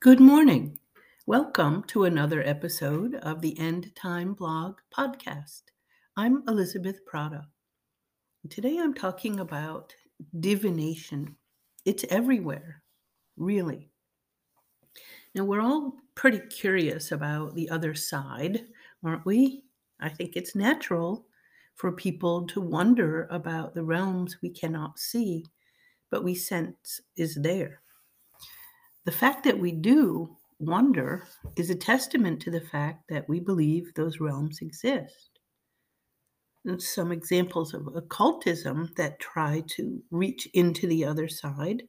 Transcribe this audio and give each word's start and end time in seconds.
Good 0.00 0.18
morning. 0.18 0.78
Welcome 1.26 1.84
to 1.88 2.04
another 2.04 2.42
episode 2.42 3.16
of 3.16 3.42
the 3.42 3.58
End 3.58 3.94
Time 3.94 4.32
Blog 4.32 4.78
podcast. 4.96 5.64
I'm 6.16 6.42
Elizabeth 6.48 7.04
Prata. 7.04 7.42
Today 8.48 8.78
I'm 8.78 8.94
talking 8.94 9.40
about 9.40 9.94
divination. 10.40 11.36
It's 11.84 12.06
everywhere, 12.08 12.82
really. 13.36 13.90
Now, 15.34 15.44
we're 15.44 15.60
all 15.60 15.96
pretty 16.14 16.40
curious 16.48 17.12
about 17.12 17.54
the 17.54 17.68
other 17.68 17.94
side, 17.94 18.62
aren't 19.04 19.26
we? 19.26 19.64
I 20.00 20.08
think 20.08 20.34
it's 20.34 20.56
natural 20.56 21.26
for 21.74 21.92
people 21.92 22.46
to 22.46 22.62
wonder 22.62 23.28
about 23.30 23.74
the 23.74 23.84
realms 23.84 24.38
we 24.40 24.48
cannot 24.48 24.98
see, 24.98 25.44
but 26.10 26.24
we 26.24 26.34
sense 26.34 27.02
is 27.18 27.34
there. 27.34 27.82
The 29.04 29.12
fact 29.12 29.44
that 29.44 29.58
we 29.58 29.72
do 29.72 30.36
wonder 30.58 31.26
is 31.56 31.70
a 31.70 31.74
testament 31.74 32.40
to 32.42 32.50
the 32.50 32.60
fact 32.60 33.04
that 33.08 33.28
we 33.28 33.40
believe 33.40 33.94
those 33.94 34.20
realms 34.20 34.60
exist. 34.60 35.30
And 36.66 36.82
some 36.82 37.10
examples 37.10 37.72
of 37.72 37.88
occultism 37.96 38.92
that 38.96 39.18
try 39.18 39.62
to 39.76 40.02
reach 40.10 40.46
into 40.52 40.86
the 40.86 41.06
other 41.06 41.28
side 41.28 41.82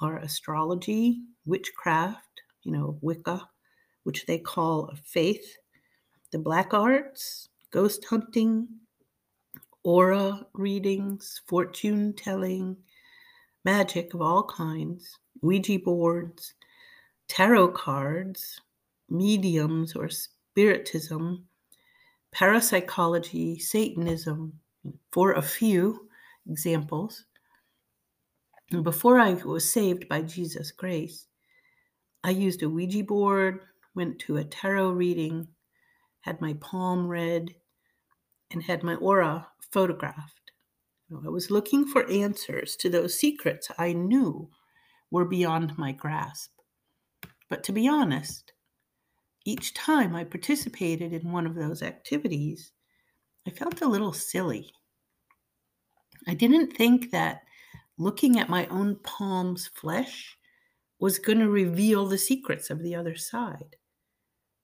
are 0.00 0.18
astrology, 0.18 1.22
witchcraft, 1.44 2.42
you 2.62 2.70
know, 2.70 2.98
Wicca, 3.02 3.48
which 4.04 4.26
they 4.26 4.38
call 4.38 4.86
a 4.86 4.96
faith, 4.96 5.56
the 6.30 6.38
black 6.38 6.72
arts, 6.72 7.48
ghost 7.72 8.04
hunting, 8.04 8.68
aura 9.82 10.46
readings, 10.54 11.40
fortune 11.48 12.14
telling, 12.14 12.76
magic 13.64 14.14
of 14.14 14.20
all 14.20 14.44
kinds, 14.44 15.18
Ouija 15.40 15.78
boards, 15.78 16.54
tarot 17.28 17.68
cards, 17.68 18.60
mediums 19.08 19.94
or 19.94 20.08
spiritism, 20.08 21.46
parapsychology, 22.32 23.58
Satanism, 23.58 24.52
for 25.12 25.32
a 25.32 25.42
few 25.42 26.08
examples. 26.48 27.24
Before 28.82 29.18
I 29.18 29.34
was 29.34 29.70
saved 29.70 30.08
by 30.08 30.22
Jesus' 30.22 30.72
grace, 30.72 31.26
I 32.24 32.30
used 32.30 32.62
a 32.62 32.68
Ouija 32.68 33.04
board, 33.04 33.60
went 33.94 34.18
to 34.20 34.38
a 34.38 34.44
tarot 34.44 34.92
reading, 34.92 35.48
had 36.22 36.40
my 36.40 36.54
palm 36.54 37.06
read, 37.06 37.54
and 38.50 38.62
had 38.62 38.82
my 38.82 38.94
aura 38.96 39.46
photographed. 39.70 40.41
I 41.24 41.28
was 41.28 41.50
looking 41.50 41.86
for 41.86 42.08
answers 42.10 42.76
to 42.76 42.88
those 42.88 43.18
secrets 43.18 43.68
I 43.78 43.92
knew 43.92 44.48
were 45.10 45.24
beyond 45.24 45.76
my 45.76 45.92
grasp. 45.92 46.50
But 47.48 47.62
to 47.64 47.72
be 47.72 47.88
honest, 47.88 48.52
each 49.44 49.74
time 49.74 50.14
I 50.14 50.24
participated 50.24 51.12
in 51.12 51.32
one 51.32 51.46
of 51.46 51.54
those 51.54 51.82
activities, 51.82 52.72
I 53.46 53.50
felt 53.50 53.82
a 53.82 53.88
little 53.88 54.12
silly. 54.12 54.72
I 56.26 56.34
didn't 56.34 56.76
think 56.76 57.10
that 57.10 57.42
looking 57.98 58.38
at 58.38 58.48
my 58.48 58.66
own 58.66 58.96
palm's 59.02 59.66
flesh 59.68 60.36
was 61.00 61.18
going 61.18 61.40
to 61.40 61.48
reveal 61.48 62.06
the 62.06 62.18
secrets 62.18 62.70
of 62.70 62.82
the 62.82 62.94
other 62.94 63.16
side. 63.16 63.76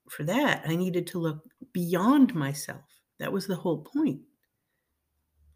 For 0.09 0.23
that, 0.25 0.63
I 0.67 0.77
needed 0.77 1.07
to 1.09 1.19
look 1.19 1.43
beyond 1.73 2.35
myself. 2.35 2.85
That 3.19 3.33
was 3.33 3.47
the 3.47 3.57
whole 3.57 3.83
point. 3.83 4.21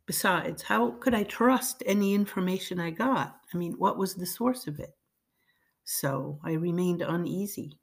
Besides, 0.06 0.62
how 0.62 0.92
could 0.92 1.14
I 1.14 1.22
trust 1.22 1.82
any 1.86 2.14
information 2.14 2.80
I 2.80 2.90
got? 2.90 3.36
I 3.52 3.56
mean, 3.56 3.74
what 3.74 3.98
was 3.98 4.14
the 4.14 4.26
source 4.26 4.66
of 4.66 4.80
it? 4.80 4.96
So 5.84 6.40
I 6.44 6.52
remained 6.52 7.02
uneasy. 7.02 7.78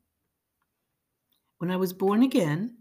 When 1.60 1.72
I 1.72 1.78
was 1.78 1.94
born 1.94 2.24
again, 2.24 2.78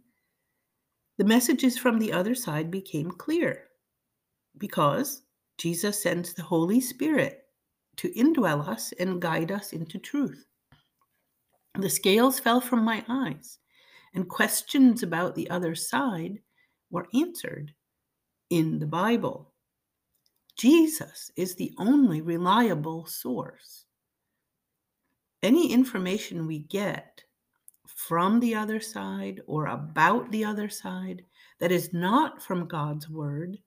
the 1.19 1.25
messages 1.25 1.77
from 1.79 1.99
the 1.99 2.13
other 2.13 2.35
side 2.35 2.71
became 2.71 3.11
clear 3.11 3.65
because 4.59 5.23
Jesus 5.57 6.03
sends 6.03 6.33
the 6.33 6.43
Holy 6.43 6.81
Spirit 6.81 7.45
to 7.97 8.11
indwell 8.11 8.67
us 8.67 8.93
and 9.01 9.21
guide 9.21 9.51
us 9.51 9.73
into 9.73 9.99
truth. 9.99 10.47
The 11.75 11.91
scales 11.91 12.39
fell 12.39 12.61
from 12.61 12.85
my 12.85 13.05
eyes, 13.09 13.59
and 14.15 14.29
questions 14.29 15.03
about 15.03 15.35
the 15.35 15.51
other 15.51 15.75
side 15.75 16.39
were 16.91 17.09
answered 17.15 17.75
in 18.51 18.79
the 18.79 18.87
Bible. 18.87 19.53
Jesus 20.57 21.31
is 21.37 21.55
the 21.55 21.73
only 21.79 22.21
reliable 22.21 23.07
source. 23.07 23.85
Any 25.43 25.73
information 25.73 26.47
we 26.47 26.61
get 26.61 27.23
from 27.87 28.41
the 28.41 28.55
other 28.55 28.81
side 28.81 29.41
or 29.47 29.67
about 29.67 30.31
the 30.33 30.45
other 30.45 30.69
side 30.69 31.25
that 31.61 31.71
is 31.73 31.93
not 31.93 32.43
from 32.43 32.67
God's 32.67 33.09
word 33.09 33.59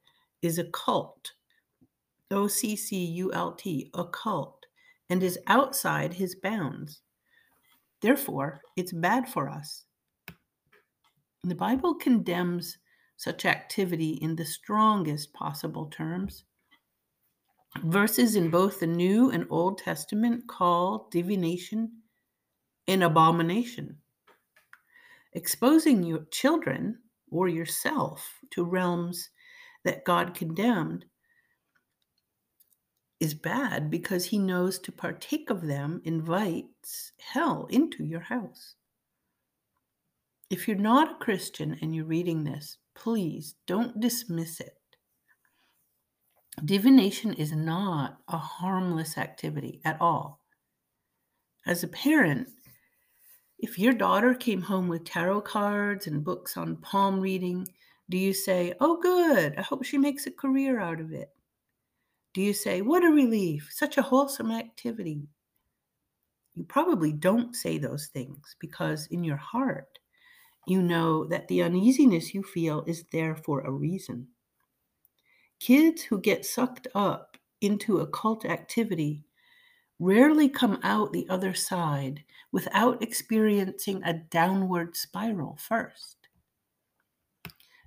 is 0.41 0.57
occult. 0.57 1.31
O 2.29 2.47
C 2.47 2.75
C 2.75 2.97
U 2.97 3.31
L 3.33 3.53
T, 3.53 3.89
occult, 3.93 4.65
and 5.09 5.21
is 5.21 5.39
outside 5.47 6.13
his 6.13 6.35
bounds. 6.35 7.01
Therefore, 8.01 8.61
it's 8.75 8.93
bad 8.93 9.29
for 9.29 9.49
us. 9.49 9.85
The 11.43 11.55
Bible 11.55 11.95
condemns 11.95 12.77
such 13.21 13.45
activity 13.45 14.13
in 14.13 14.35
the 14.35 14.43
strongest 14.43 15.31
possible 15.31 15.85
terms. 15.85 16.43
Verses 17.83 18.35
in 18.35 18.49
both 18.49 18.79
the 18.79 18.87
New 18.87 19.29
and 19.29 19.45
Old 19.51 19.77
Testament 19.77 20.47
call 20.47 21.07
divination 21.11 21.91
an 22.87 23.03
abomination. 23.03 23.97
Exposing 25.33 26.01
your 26.01 26.25
children 26.31 26.97
or 27.29 27.47
yourself 27.47 28.39
to 28.49 28.65
realms 28.65 29.29
that 29.83 30.03
God 30.03 30.33
condemned 30.33 31.05
is 33.19 33.35
bad 33.35 33.91
because 33.91 34.25
he 34.25 34.39
knows 34.39 34.79
to 34.79 34.91
partake 34.91 35.51
of 35.51 35.61
them 35.61 36.01
invites 36.05 37.11
hell 37.19 37.67
into 37.69 38.03
your 38.03 38.21
house. 38.21 38.73
If 40.49 40.67
you're 40.67 40.75
not 40.75 41.11
a 41.11 41.23
Christian 41.23 41.77
and 41.83 41.95
you're 41.95 42.05
reading 42.05 42.43
this, 42.43 42.79
please 42.95 43.55
don't 43.67 43.99
dismiss 43.99 44.59
it. 44.59 44.77
Divination 46.65 47.33
is 47.33 47.51
not 47.51 48.19
a 48.27 48.37
harmless 48.37 49.17
activity 49.17 49.81
at 49.85 49.99
all. 50.01 50.41
As 51.65 51.83
a 51.83 51.87
parent, 51.87 52.49
if 53.57 53.79
your 53.79 53.93
daughter 53.93 54.33
came 54.33 54.61
home 54.61 54.87
with 54.87 55.05
tarot 55.05 55.41
cards 55.41 56.07
and 56.07 56.23
books 56.23 56.57
on 56.57 56.77
palm 56.77 57.19
reading, 57.19 57.67
do 58.09 58.17
you 58.17 58.33
say, 58.33 58.73
Oh, 58.81 58.99
good, 58.99 59.55
I 59.57 59.61
hope 59.61 59.85
she 59.85 59.97
makes 59.97 60.25
a 60.27 60.31
career 60.31 60.79
out 60.79 60.99
of 60.99 61.13
it? 61.13 61.29
Do 62.33 62.41
you 62.41 62.53
say, 62.53 62.81
What 62.81 63.05
a 63.05 63.09
relief, 63.09 63.69
such 63.71 63.97
a 63.97 64.01
wholesome 64.01 64.51
activity? 64.51 65.27
You 66.55 66.65
probably 66.65 67.13
don't 67.13 67.55
say 67.55 67.77
those 67.77 68.07
things 68.07 68.55
because 68.59 69.07
in 69.07 69.23
your 69.23 69.37
heart, 69.37 69.99
you 70.67 70.81
know 70.81 71.25
that 71.25 71.47
the 71.47 71.63
uneasiness 71.63 72.33
you 72.33 72.43
feel 72.43 72.83
is 72.87 73.05
there 73.11 73.35
for 73.35 73.61
a 73.61 73.71
reason. 73.71 74.27
Kids 75.59 76.01
who 76.03 76.19
get 76.19 76.45
sucked 76.45 76.87
up 76.95 77.37
into 77.61 77.99
occult 77.99 78.45
activity 78.45 79.23
rarely 79.99 80.49
come 80.49 80.79
out 80.81 81.13
the 81.13 81.27
other 81.29 81.53
side 81.53 82.23
without 82.51 83.01
experiencing 83.03 84.01
a 84.03 84.13
downward 84.13 84.95
spiral 84.95 85.55
first. 85.59 86.17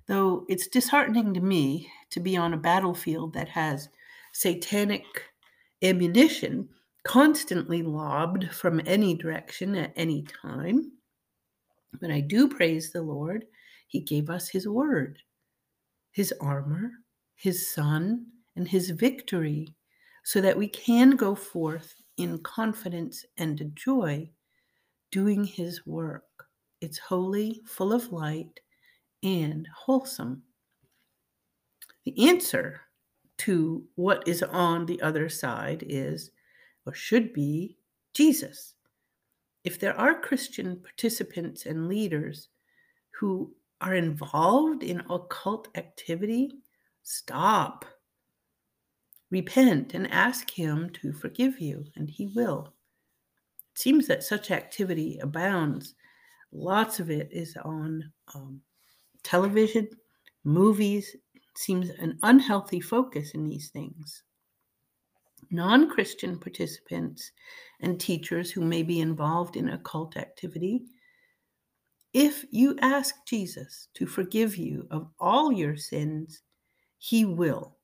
Though 0.07 0.45
it's 0.47 0.67
disheartening 0.67 1.33
to 1.33 1.41
me 1.41 1.91
to 2.11 2.19
be 2.19 2.37
on 2.37 2.53
a 2.53 2.57
battlefield 2.57 3.33
that 3.33 3.49
has 3.49 3.89
satanic 4.33 5.03
ammunition 5.81 6.69
constantly 7.03 7.81
lobbed 7.83 8.51
from 8.51 8.81
any 8.85 9.15
direction 9.15 9.75
at 9.75 9.93
any 9.95 10.23
time, 10.23 10.91
but 11.99 12.11
I 12.11 12.19
do 12.19 12.47
praise 12.47 12.91
the 12.91 13.01
Lord. 13.01 13.45
He 13.87 13.99
gave 13.99 14.29
us 14.29 14.49
His 14.49 14.67
word, 14.67 15.19
His 16.11 16.33
armor, 16.41 16.91
His 17.35 17.71
Son, 17.71 18.25
and 18.55 18.67
His 18.67 18.89
victory, 18.91 19.75
so 20.23 20.41
that 20.41 20.57
we 20.57 20.67
can 20.67 21.11
go 21.11 21.35
forth 21.35 21.95
in 22.17 22.39
confidence 22.39 23.25
and 23.37 23.71
joy 23.75 24.29
doing 25.11 25.43
His 25.43 25.85
work. 25.85 26.23
It's 26.81 26.97
holy, 26.97 27.61
full 27.65 27.93
of 27.93 28.11
light, 28.11 28.59
and 29.23 29.67
wholesome. 29.75 30.43
The 32.05 32.29
answer 32.29 32.81
to 33.39 33.83
what 33.95 34.27
is 34.27 34.43
on 34.43 34.85
the 34.85 35.01
other 35.01 35.27
side 35.29 35.83
is, 35.87 36.31
or 36.85 36.93
should 36.93 37.33
be, 37.33 37.77
Jesus 38.13 38.74
if 39.65 39.79
there 39.79 39.99
are 39.99 40.21
Christian 40.21 40.79
participants 40.79 41.65
and 41.65 41.87
leaders 41.87 42.49
who 43.19 43.51
are 43.81 43.95
involved 43.95 44.83
in 44.83 45.01
occult 45.09 45.67
activity, 45.75 46.51
stop. 47.01 47.83
Repent 49.31 49.95
and 49.95 50.09
ask 50.11 50.49
Him 50.51 50.91
to 51.01 51.11
forgive 51.11 51.59
you, 51.59 51.83
and 51.95 52.07
He 52.07 52.27
will. 52.27 52.73
It 53.73 53.79
seems 53.79 54.07
that 54.07 54.23
such 54.23 54.51
activity 54.51 55.17
abounds. 55.21 55.95
Lots 56.51 56.99
of 56.99 57.09
it 57.09 57.27
is 57.31 57.57
on 57.65 58.11
um, 58.35 58.61
television, 59.23 59.89
movies. 60.43 61.15
Seems 61.57 61.89
an 61.89 62.19
unhealthy 62.21 62.81
focus 62.81 63.31
in 63.31 63.45
these 63.45 63.69
things. 63.69 64.23
Non 65.51 65.89
Christian 65.89 66.39
participants 66.39 67.31
and 67.81 67.99
teachers 67.99 68.51
who 68.51 68.61
may 68.61 68.83
be 68.83 68.99
involved 68.99 69.55
in 69.55 69.69
occult 69.69 70.17
activity 70.17 70.85
if 72.15 72.45
you 72.49 72.77
ask 72.81 73.13
Jesus 73.25 73.89
to 73.95 74.07
forgive 74.07 74.55
you 74.55 74.87
of 74.89 75.09
all 75.19 75.51
your 75.51 75.75
sins, 75.75 76.43
he 76.97 77.25
will. 77.25 77.75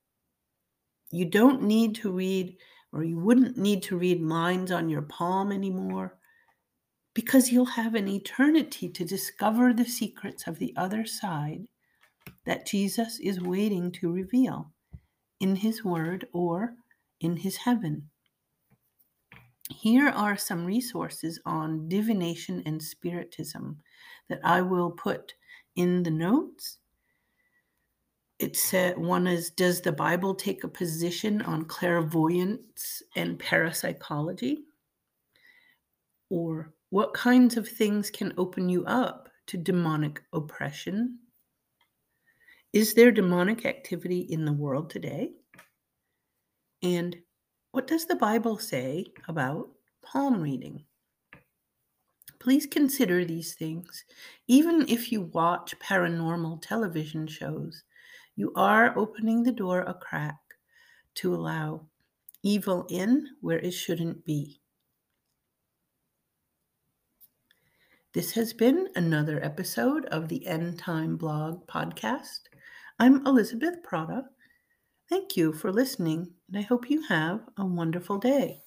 You 1.12 1.26
don't 1.26 1.64
need 1.64 1.96
to 1.96 2.14
read, 2.14 2.56
or 2.94 3.04
you 3.04 3.20
wouldn't 3.20 3.58
need 3.58 3.84
to 3.84 3.98
read 3.98 4.22
lines 4.22 4.72
on 4.72 4.88
your 4.88 5.02
palm 5.02 5.52
anymore, 5.52 6.18
because 7.14 7.52
you'll 7.52 7.66
have 7.66 7.94
an 7.94 8.08
eternity 8.08 8.88
to 8.88 9.04
discover 9.04 9.74
the 9.74 9.84
secrets 9.84 10.48
of 10.48 10.58
the 10.60 10.74
other 10.78 11.06
side 11.06 11.68
that 12.46 12.66
Jesus 12.66 13.20
is 13.20 13.42
waiting 13.42 13.92
to 13.92 14.14
reveal 14.14 14.72
in 15.42 15.58
his 15.58 15.84
word 15.84 16.26
or 16.32 16.76
in 17.22 17.38
his 17.38 17.56
heaven. 17.56 18.10
Here 19.70 20.10
are 20.10 20.36
some 20.36 20.66
resources 20.66 21.40
on 21.46 21.88
divination 21.88 22.62
and 22.66 22.82
spiritism 22.82 23.78
that 24.28 24.42
I 24.44 24.62
will 24.62 24.92
put 24.92 25.34
in 25.76 26.04
the 26.04 26.12
notes. 26.12 26.80
It 28.40 28.58
said 28.58 28.98
one 28.98 29.28
is 29.28 29.52
Does 29.52 29.82
the 29.82 29.92
Bible 29.92 30.36
take 30.36 30.64
a 30.64 30.68
position 30.68 31.42
on 31.44 31.66
clairvoyance 31.66 33.02
and 33.16 33.40
parapsychology? 33.40 34.66
Or 36.30 36.74
what 36.90 37.14
kinds 37.14 37.56
of 37.56 37.68
things 37.68 38.10
can 38.10 38.34
open 38.38 38.68
you 38.68 38.84
up 38.86 39.30
to 39.48 39.58
demonic 39.58 40.22
oppression? 40.34 41.20
Is 42.74 42.94
there 42.94 43.12
demonic 43.12 43.66
activity 43.66 44.22
in 44.22 44.46
the 44.46 44.54
world 44.54 44.90
today? 44.90 45.32
And 46.84 47.18
what 47.72 47.88
does 47.88 48.06
the 48.06 48.16
Bible 48.16 48.58
say 48.58 49.06
about 49.28 49.70
palm 50.02 50.42
reading? 50.42 50.84
Please 52.40 52.66
consider 52.66 53.24
these 53.24 53.54
things. 53.54 54.04
Even 54.48 54.86
if 54.90 55.12
you 55.12 55.22
watch 55.22 55.78
paranormal 55.80 56.62
television 56.62 57.28
shows, 57.28 57.84
you 58.36 58.52
are 58.56 58.98
opening 58.98 59.44
the 59.44 59.52
door 59.52 59.82
a 59.82 59.94
crack 59.94 60.40
to 61.16 61.36
allow 61.36 61.86
evil 62.42 62.88
in 62.90 63.28
where 63.42 63.60
it 63.60 63.72
shouldn't 63.72 64.26
be. 64.26 64.60
This 68.14 68.32
has 68.32 68.52
been 68.52 68.90
another 68.96 69.42
episode 69.44 70.06
of 70.08 70.28
the 70.28 70.46
End 70.48 70.80
Time 70.80 71.18
Blog 71.18 71.66
podcast. 71.68 72.40
I'm 73.00 73.26
Elizabeth 73.28 73.84
Prata. 73.84 74.24
Thank 75.12 75.38
you 75.38 75.54
for 75.54 75.72
listening, 75.72 76.34
and 76.48 76.58
I 76.58 76.62
hope 76.62 76.90
you 76.90 77.04
have 77.04 77.48
a 77.56 77.64
wonderful 77.64 78.18
day. 78.18 78.64